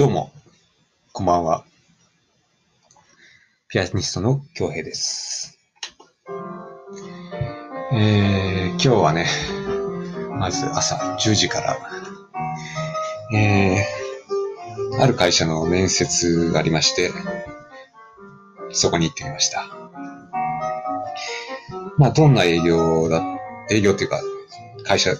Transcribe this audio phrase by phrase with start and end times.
[0.00, 0.32] どうも、
[1.12, 1.62] こんばんは。
[3.68, 5.58] ピアニストの京平です。
[7.92, 9.26] えー、今日はね、
[10.38, 11.78] まず朝10時から、
[13.38, 17.10] えー、ある会社の面接がありまして、
[18.70, 19.66] そこに行ってきました。
[21.98, 23.22] まあ、どんな営業だ、
[23.70, 24.22] 営業っていうか、
[24.82, 25.10] 会社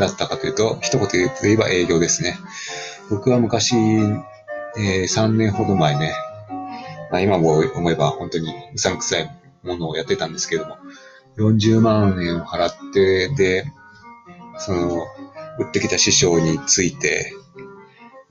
[0.00, 2.36] だったかというと、一言で言えば営業ですね。
[3.10, 6.14] 僕は昔、えー3年ほど前ね、
[7.10, 10.76] まあ、今も思えば本当にうさんくさいものをやってたんですけども、
[11.36, 13.64] 40万円を払って、で、
[14.58, 15.06] その、
[15.58, 17.34] 売ってきた師匠について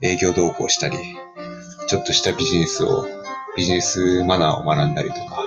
[0.00, 0.96] 営業同行したり、
[1.86, 3.06] ちょっとしたビジネスを、
[3.56, 5.44] ビジネスマナーを学んだりとか、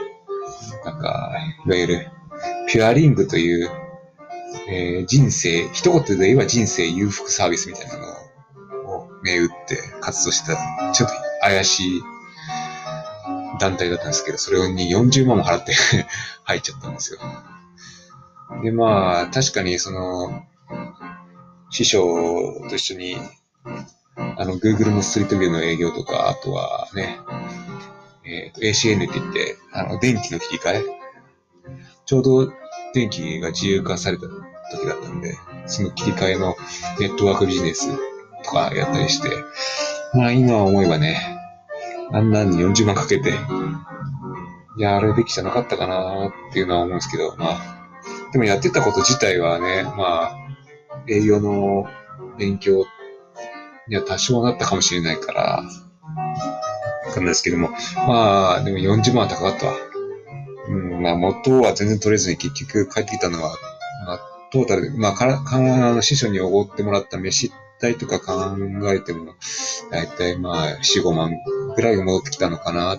[0.85, 1.33] なんか、
[1.65, 2.11] いわゆる、
[2.67, 3.71] ピュアリングという、
[4.69, 8.12] えー人生、一言で言えば人生裕福サービスみたいなの
[9.23, 12.03] 銘打って活動してた、ちょっと怪しい
[13.59, 15.73] 団体だったんですけど、それに40万も払って
[16.43, 17.19] 入っちゃったんですよ。
[18.61, 20.43] で、まあ、確かにその、
[21.69, 23.17] 師匠と一緒に、
[24.15, 27.19] あの、Google のストリートビューの営業とか、あとはね、
[28.25, 30.83] えっ、と、ACN って言って、あの、電気の切り替え？
[32.05, 32.53] ちょうど
[32.93, 36.55] 電気が自由化された時だったんで、その切り替えの
[36.99, 37.89] ネットワークビジネス
[38.43, 39.29] とかやったりして、
[40.13, 41.39] まあ今思えばね、
[42.11, 43.33] あんなに40万かけて、
[44.77, 47.57] やるべきじゃなかったかなっていうのは思うんですけど、まあ、
[48.31, 50.35] でもやってたこと自体はね、まあ、
[51.07, 51.87] 営業の
[52.37, 52.85] 勉強
[53.87, 55.63] には多少なったかもしれないから、
[57.05, 57.69] わかんないですけども、
[58.07, 59.73] まあ、でも40万は高かったわ。
[60.67, 63.49] うん、まあ元は全然取れずに結局帰ってきたのは、
[64.07, 64.19] まあ、
[64.51, 67.51] トータル、まあ、から、かあの師匠におごってもらった飯
[67.83, 68.57] 代とか考
[68.93, 69.35] えても、
[69.91, 71.33] だいたいまあ、4、5万
[71.75, 72.97] ぐらいが戻ってきたのかな、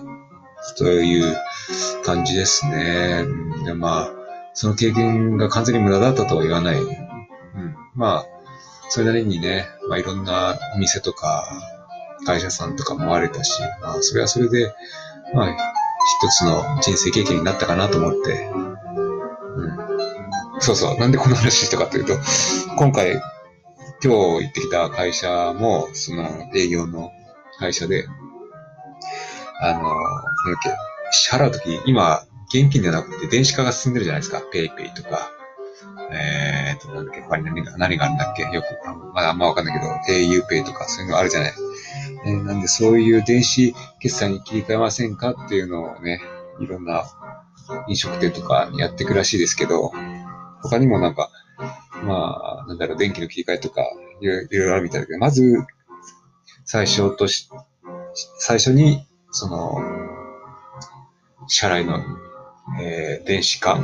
[0.77, 1.35] という
[2.03, 3.25] 感じですね。
[3.65, 4.11] でまあ、
[4.53, 6.79] その経験が完全に無駄だったとは言わない。
[6.79, 8.25] うん、まあ、
[8.89, 11.45] それなりにね、まあいろんなお店とか、
[12.25, 14.73] 会社さんとか回れたし、まあ、それはそれで、
[15.33, 18.49] まあ、一つの人生経験になったかなと思って、
[19.55, 22.13] うん、そうそう、なんでこの話したかというと、
[22.77, 23.19] 今回、
[24.05, 27.11] 今日行ってきた会社も、その営業の
[27.57, 28.05] 会社で、
[29.59, 30.69] あの、なんだっけ、
[31.11, 34.41] 支払うとき、今、現金ではなくて電子化が進んでるじゃないですか。
[34.51, 35.31] ペイペイとか。
[36.11, 41.53] えーと、なんだっけ、他に何が何があるんだっけよく、あまだあんまわかんないけど、auPay とかそういうのあるじゃない。
[42.27, 46.21] えーなんで、そういう電子決済に切り替えませんかっていうのをね、
[46.59, 47.05] いろんな
[47.87, 49.91] 飲食店とかにやっていくらしいですけど、
[50.61, 51.31] 他にもなんか、
[52.03, 53.83] まあ、なんだろう、電気の切り替えとか、
[54.21, 55.65] いろいろあるみたいだけど、まず、
[56.65, 57.49] 最初とし、
[58.39, 59.77] 最初に、その、
[61.47, 61.99] 支払いの、
[62.81, 63.77] えー電子化っ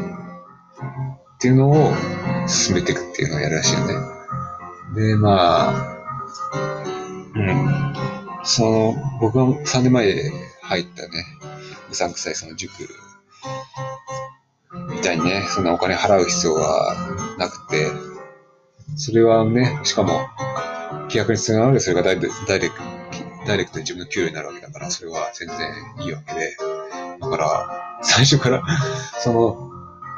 [1.40, 1.91] ていうのを
[2.47, 3.94] 進めていくっていうのをやるらしいよね。
[4.96, 5.97] で、まあ、
[7.36, 7.94] うん。
[8.44, 10.31] その、僕が3年前
[10.62, 11.25] 入ったね、
[11.91, 12.72] うさんくさいその塾
[14.90, 16.96] みたいにね、そんなお金払う必要は
[17.38, 18.11] なくて、
[18.96, 20.28] それはね、しかも、
[21.03, 22.84] 規約につながるので、それがダイレダイレクト、
[23.47, 26.57] ダイレクトに自分の給料になるわけだから、それは全然いいわけで。
[27.19, 28.63] だから、最初から、
[29.24, 29.72] その、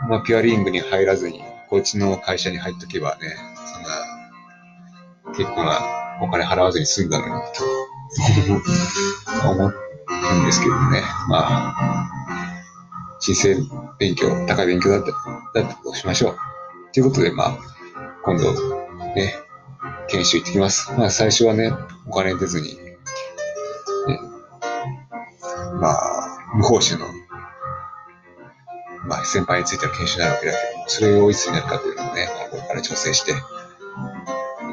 [0.09, 3.35] まあ、ピュアリングに入らずに、こっちの会社に入っとけばね、
[3.73, 5.79] そんな、結構な
[6.21, 7.31] お金払わずに済んだのに、
[9.41, 11.01] と思うんですけどね。
[11.29, 12.09] まあ、
[13.19, 13.55] 人生
[13.99, 16.37] 勉強、高い勉強だった、だったとしましょう。
[16.93, 17.57] ということで、まあ、
[18.25, 18.53] 今度、
[19.15, 19.35] ね、
[20.07, 20.91] 研修行ってきます。
[20.97, 21.73] まあ、最初はね、
[22.07, 22.97] お金出ずに、ね、
[25.81, 27.05] まあ、無報酬の、
[29.05, 33.33] まあ、先輩についての研修になるわけだけど、それをいつになるかというのをね、これから調整して、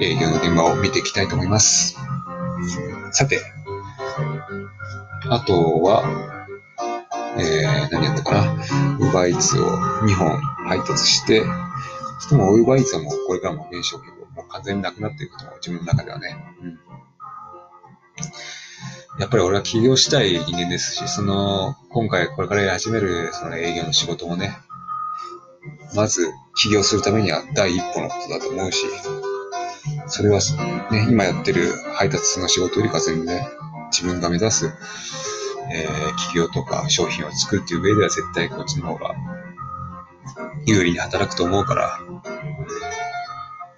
[0.01, 1.97] 営業の現場を見ていきたいと思います。
[3.11, 3.41] さて、
[5.29, 6.05] あとは、
[7.37, 8.53] えー、何やったかな。
[9.01, 10.39] ウーバーイーツを2本
[10.69, 11.43] 配達して、
[12.29, 16.37] でもウーバーイーツはもうこれからも減少傾向、もう完全になくなっていくと思う、自分の中ではね。
[16.63, 16.79] うん。
[19.19, 24.57] やっぱり俺は起業したい人間ですし、その、今回これからやり始めるその営業の仕事もね、
[25.95, 28.87] まず起業するためには第一歩のことだと思うし、
[30.07, 30.41] それは
[30.91, 33.43] ね、今やってる配達の仕事よりか全然
[33.91, 34.73] 自分が目指す、
[35.73, 39.15] えー企業とか商品を作るっていう上では絶対こっちの方が
[40.67, 41.99] 有利に働くと思うから、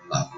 [0.09, 0.31] まあ、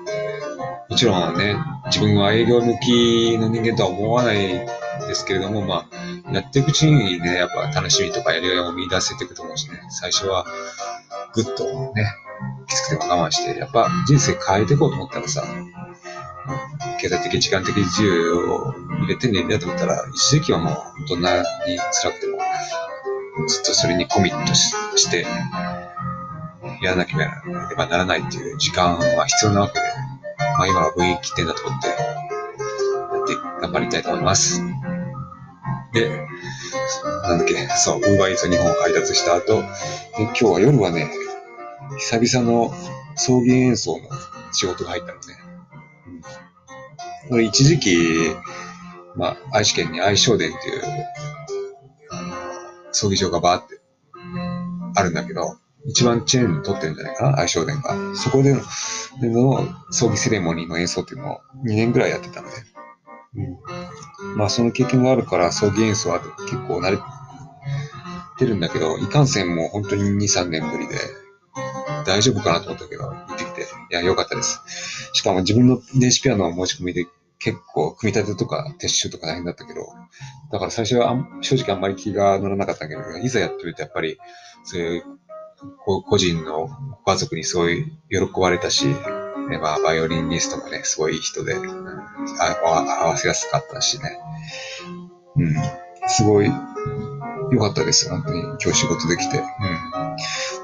[0.89, 1.57] もちろんね、
[1.87, 4.67] 自分は営業向きの人間とは思わない
[5.07, 10.47] ですけれども、まあ、やっていくうちにね、やっぱ楽しみとかやりがいを見出せていくと思うしね、最初は
[11.33, 12.07] ぐっとね、
[12.67, 15.45] きつくても我慢して、やっぱ人生変えていこうと思ったらさ、
[17.01, 20.75] 経済的、時間的自由を入れてねんだと思ったら、一時期はもう
[21.09, 21.45] どんなに
[21.93, 22.39] 辛くても、
[23.49, 25.27] ずっとそれにコミットして、
[26.85, 27.27] やらなけれ
[27.77, 29.81] ばならないっていう時間は必要なわけで、
[30.59, 31.97] まあ今は雰囲気点だと思って、やっ
[33.27, 34.61] て頑張りたいと思います。
[35.95, 36.11] で、
[37.23, 39.67] なんだっけ、そう、ウーバーイーツ日本を配達した後、で
[40.19, 41.11] 今日は夜はね、
[41.99, 42.75] 久々の
[43.17, 44.09] 葬儀演奏の
[44.53, 45.23] 仕事が入ったのね。
[47.31, 47.97] うん、一時期、
[49.17, 50.83] まあ、愛知県に愛称殿っていう、
[52.93, 53.81] 葬儀場がバーって
[54.97, 58.17] あるんだけど、一番チェーン取ってるんじゃないかな、愛称殿が。
[58.17, 58.61] そこでの
[59.21, 62.55] での葬儀セレモニーの演奏っていうのを2年ぐらいやってたので、
[63.37, 63.43] う
[64.35, 66.99] ん、まあその経験があるから葬儀演奏は結構慣れ
[68.39, 70.97] てるんだけど、いかんせんもう本当に2、3年ぶりで、
[72.07, 74.61] 大丈夫かなと思ったけど、行ってきて、いや、良かったです。
[75.13, 77.07] しかも自分の電子ピアノの申し込みで
[77.39, 79.81] 結構、組み立てとか撤収とか大変だったけど、
[80.51, 84.19] だから最初は正直あんまり気が乗らなかったけど、いざやってみるとやっぱり、
[84.65, 85.05] そういう
[85.85, 86.69] 個人の
[87.05, 91.97] ご家族にすごい喜ばれたし、ね、まあ、バイオリニストもね、すごいいい人で、うん、
[92.41, 94.19] 合わせやすかったしね。
[95.37, 95.55] うん。
[96.09, 96.51] すごい
[97.53, 98.09] 良かったです。
[98.09, 99.39] 本当に今日仕事できて。
[99.39, 99.45] うん。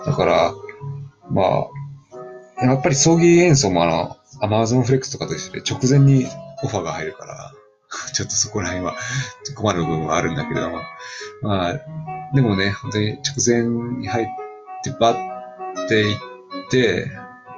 [0.07, 0.55] だから、
[1.31, 1.43] ま
[2.63, 6.27] あ、やっぱり葬儀演奏もあの、アマゾンフレックスとかと一緒で直前に
[6.63, 7.53] オファーが入るから、
[8.15, 8.97] ちょっとそこら辺は
[9.57, 10.79] 困る部分はあるんだけれども、
[11.43, 11.81] まあ、
[12.35, 13.65] でもね、本当に直前
[13.99, 14.50] に入って
[14.99, 17.11] バッて行って、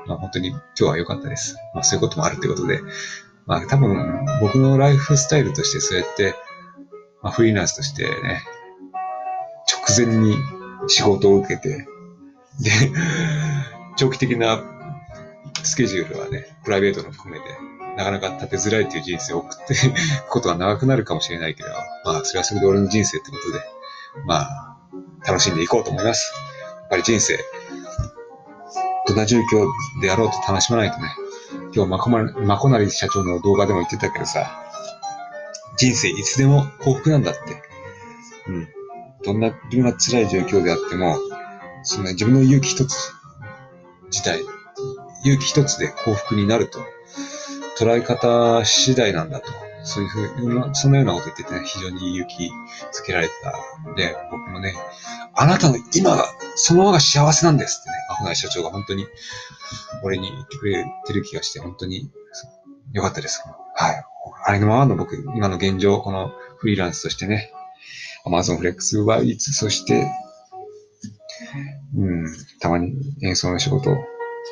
[0.07, 1.57] まあ本当に今日は良かったです。
[1.75, 2.81] まあそういうこともあるってことで、
[3.47, 6.35] まあ多分僕のライフスタイルとしてそうやって、
[7.23, 8.43] まあフリーランスとしてね、
[9.87, 10.37] 直前に
[10.89, 11.87] 仕事を受けて、
[12.61, 12.71] で、
[13.97, 14.61] 長期的な
[15.63, 17.47] スケジュールはね、プライベートの含めて、
[17.97, 21.69] なかなか立てづらいという人生を送っていくことは長くなるかもしれないけど、
[22.05, 23.61] まあ、それはそれで俺の人生ってことで、
[24.27, 24.77] まあ、
[25.27, 26.33] 楽しんでいこうと思います。
[26.93, 27.39] やっぱり人生、
[29.07, 29.67] どんな状況
[30.03, 31.09] であろうと楽しまないとね、
[31.75, 34.63] 今日まこま、まこなり社長の動画でも言ってたけどさ、
[35.79, 37.41] 人生いつでも幸福なんだって。
[38.47, 38.69] うん。
[39.25, 41.17] どんな自分が辛い状況であっても、
[41.83, 43.15] その自分の勇気一つ
[44.11, 44.43] 自体、
[45.25, 46.79] 勇気一つで幸福になると、
[47.79, 49.51] 捉え方次第なんだと、
[49.85, 54.75] そういうふうそのようなこと言っててね、非常に勇気づけられたで、僕もね、
[55.35, 56.25] あなたの今が、
[56.55, 59.07] そのままが幸せなんですってね、アホナイ社長が本当に
[60.03, 62.11] 俺に言ってくれてる気がして、本当に
[62.93, 63.43] 良かったです。
[63.75, 64.05] はい。
[64.45, 67.53] あれのままの僕、今の現状、このフリーランスとしてね、
[68.27, 70.11] Amazon Flex、Uber Eats、そして、
[71.97, 72.27] うん、
[72.61, 73.97] たまに演奏の仕事、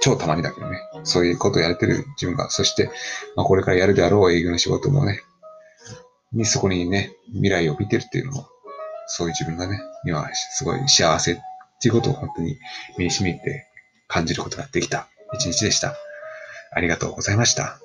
[0.01, 2.91] 超たまにだけどね、そういうことをやれてる自分が、そして、
[3.37, 5.21] まあ、これからやるであろう営業の仕事もね、
[6.33, 8.49] にそこにね、未来を見てるっていうのも、
[9.07, 11.37] そういう自分がね、今すごい幸せっ
[11.81, 12.57] ていうことを本当に
[12.97, 13.67] 身に染みて
[14.07, 15.95] 感じることができた一日でした。
[16.73, 17.81] ありがとうございました。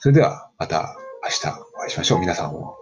[0.00, 2.20] それではまた明日お会いしましょう。
[2.20, 2.76] 皆さんも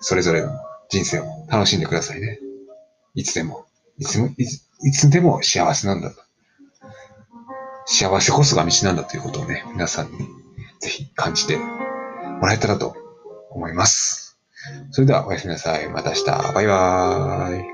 [0.00, 0.50] それぞれの
[0.90, 2.38] 人生を楽しんでくださいね。
[3.14, 3.64] いつでも、
[3.98, 6.20] いつも、いついつでも幸せなんだと。
[7.86, 10.18] 幸せこそが道なんだということをね、皆さんに
[10.80, 12.96] ぜひ感じてもらえたらと
[13.50, 14.38] 思います。
[14.90, 15.88] それではおやすみなさい。
[15.88, 16.24] また明日。
[16.52, 17.73] バイバーイ。